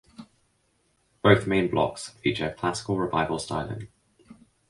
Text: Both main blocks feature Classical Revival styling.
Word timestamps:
Both 1.21 1.45
main 1.45 1.69
blocks 1.69 2.09
feature 2.23 2.51
Classical 2.57 2.97
Revival 2.97 3.37
styling. 3.37 3.89